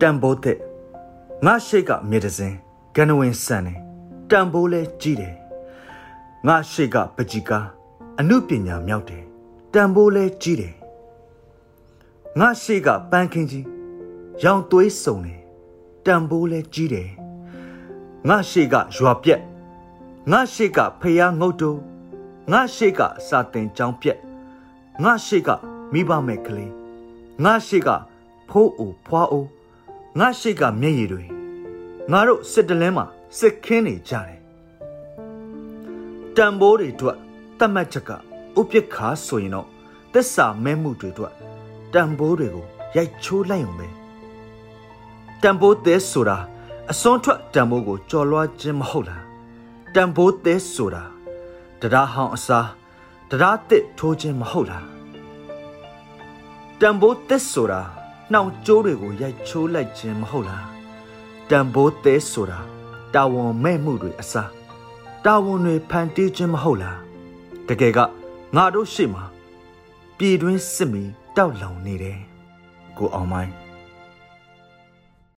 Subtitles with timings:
[0.00, 0.58] တန်ဖိုးသက်
[1.46, 2.52] ငါရှိကမြေတစင်
[2.96, 3.78] ကနဝင်ဆန်တယ်
[4.30, 5.34] တန်ဖိုးလဲကြီးတယ်
[6.46, 7.66] ငါရှိကပကြီးကား
[8.20, 9.24] အမှုပညာမြောက်တယ်
[9.74, 10.74] တန်ဖိုးလဲကြီးတယ်
[12.40, 13.66] ငါရှိကပန်းခင်းကြီး
[14.42, 15.40] ရောင်သွေးစုံတယ်
[16.06, 17.08] တန်ဖိုးလဲကြီးတယ်
[18.28, 19.40] ငါရှိကရွာပြက်
[20.32, 21.70] ငါရှိကဖျားငုတ်တူ
[22.52, 24.18] ငါရှိကစာတင်ကြောင်းပြက်
[25.04, 25.48] ငါရှိက
[25.92, 26.72] မိဘမဲ့ကလေး
[27.44, 27.88] ငါရှိက
[28.50, 29.46] ဖိုးအိုဖွားအို
[30.18, 31.24] ငါရှိကမျက်ရည်တွေ
[32.12, 33.04] ငါတို့စစ်တလင်းမှာ
[33.38, 34.38] စစ်ခင်းနေကြတယ်
[36.36, 37.18] တံပိုးတွေအတွက်
[37.58, 39.68] တတ်မှတ်ချက်ကဥပက္ခါဆိုရင်တော့
[40.12, 41.32] သစ္စာမဲမှုတွေအတွက်
[41.94, 43.88] တံပိုးတွေကိုရိုက်ချိုးလိုက်အောင်ပဲ
[45.42, 46.38] တံပိုးသေးဆိုတာ
[46.90, 49.24] အစွန်းထွက်တံပိုးကိုကြော်လွှားခြင်းမဟုတ်လား
[49.94, 51.04] တံပိုးသေးဆိုတာ
[51.80, 52.68] တရားဟောင်းအစား
[53.30, 54.86] တရားတစ်ထိုးခြင်းမဟုတ်လား
[56.80, 57.82] တံပိုးသက်ဆိုတာ
[58.32, 60.66] နှောင်ကြိုးတွေကိုရိုက်ချိုးလိုက်ခြင်းမဟုတ်လား
[61.50, 62.60] တံပိုးသက်ဆိုတာ
[63.14, 64.50] တာဝန်မဲ့မှုတွေအစား
[65.24, 66.98] တာဝန်တွေဖန်တီးခြင်းမဟုတ်လား
[67.68, 67.98] တကယ်က
[68.56, 69.24] ငါတို့ရှေ့မှာ
[70.18, 71.04] ပြည်တွင်းစစ်မီ
[71.36, 72.18] တောက်လောင်နေတယ်
[72.98, 73.52] ကိုအောင်မိုင်း